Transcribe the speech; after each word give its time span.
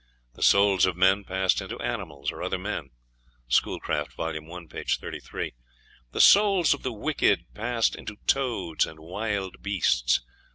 The 0.33 0.41
souls 0.41 0.87
of 0.87 0.97
men 0.97 1.23
passed 1.25 1.61
into 1.61 1.79
animals 1.79 2.31
or 2.31 2.41
other 2.41 2.57
men. 2.57 2.89
(Schoolcraft, 3.47 4.13
vol. 4.13 4.29
i., 4.35 4.65
p. 4.65 4.83
33.) 4.83 5.53
The 6.11 6.19
souls 6.19 6.73
of 6.73 6.81
the 6.81 6.91
wicked 6.91 7.45
passed 7.53 7.93
into 7.95 8.15
toads 8.25 8.87
and 8.87 8.99
wild 8.99 9.61
beasts. 9.61 10.21